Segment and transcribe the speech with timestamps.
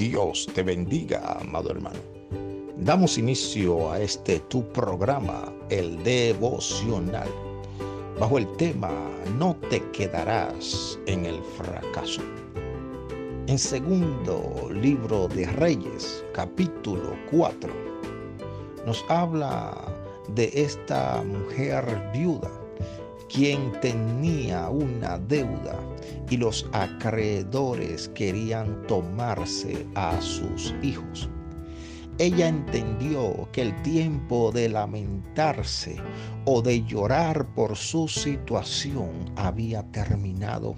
[0.00, 1.98] Dios te bendiga, amado hermano.
[2.78, 7.28] Damos inicio a este tu programa, el devocional,
[8.18, 8.90] bajo el tema
[9.38, 12.22] No te quedarás en el fracaso.
[13.46, 17.70] En segundo libro de Reyes, capítulo 4,
[18.86, 19.76] nos habla
[20.28, 22.50] de esta mujer viuda
[23.28, 25.78] quien tenía una deuda
[26.30, 31.28] y los acreedores querían tomarse a sus hijos.
[32.18, 35.96] Ella entendió que el tiempo de lamentarse
[36.44, 40.76] o de llorar por su situación había terminado,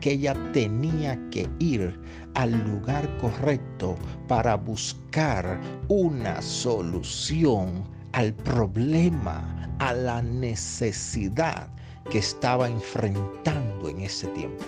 [0.00, 2.00] que ella tenía que ir
[2.34, 11.68] al lugar correcto para buscar una solución al problema a la necesidad
[12.10, 14.64] que estaba enfrentando en ese tiempo.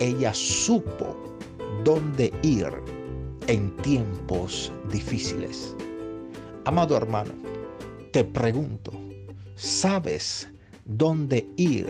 [0.00, 1.16] Ella supo
[1.84, 2.66] dónde ir
[3.46, 5.74] en tiempos difíciles.
[6.64, 7.32] Amado hermano,
[8.12, 8.92] te pregunto,
[9.54, 10.48] ¿sabes
[10.84, 11.86] dónde ir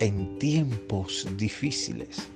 [0.00, 2.26] en tiempos difíciles?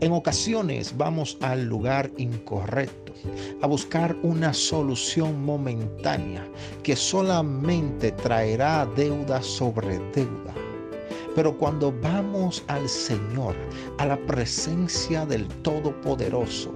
[0.00, 3.14] En ocasiones vamos al lugar incorrecto,
[3.62, 6.46] a buscar una solución momentánea
[6.82, 10.54] que solamente traerá deuda sobre deuda.
[11.36, 13.54] Pero cuando vamos al Señor,
[13.98, 16.72] a la presencia del Todopoderoso,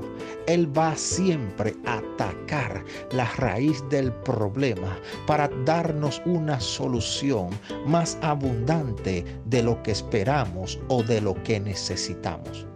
[0.47, 7.49] Él va siempre a atacar la raíz del problema para darnos una solución
[7.87, 12.67] más abundante de lo que esperamos o de lo que necesitamos.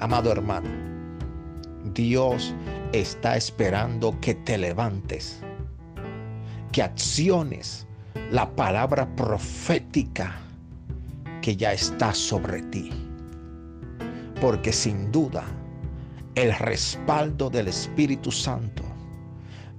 [0.00, 0.68] Amado hermano,
[1.94, 2.52] Dios
[2.92, 5.40] está esperando que te levantes,
[6.72, 7.86] que acciones
[8.30, 10.34] la palabra profética
[11.40, 12.90] que ya está sobre ti.
[14.40, 15.44] Porque sin duda
[16.34, 18.82] el respaldo del Espíritu Santo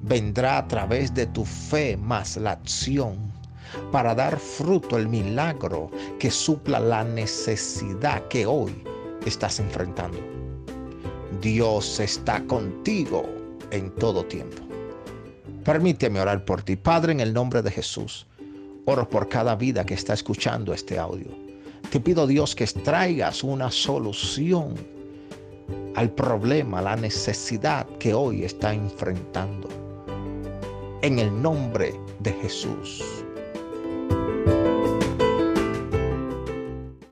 [0.01, 3.17] vendrá a través de tu fe más la acción
[3.91, 8.83] para dar fruto el milagro que supla la necesidad que hoy
[9.25, 10.19] estás enfrentando.
[11.41, 13.25] Dios está contigo
[13.71, 14.72] en todo tiempo.
[15.63, 18.27] Permíteme orar por ti, Padre, en el nombre de Jesús.
[18.85, 21.27] Oro por cada vida que está escuchando este audio.
[21.89, 24.73] Te pido Dios que traigas una solución
[25.95, 29.69] al problema, a la necesidad que hoy está enfrentando.
[31.01, 33.23] En el nombre de Jesús.